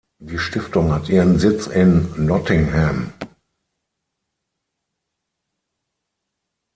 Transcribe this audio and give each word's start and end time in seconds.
Die 0.19 0.39
Stiftung 0.39 0.91
hat 0.91 1.09
ihren 1.09 1.37
Sitz 1.37 1.67
in 1.67 2.07
Nottingham. 2.25 3.13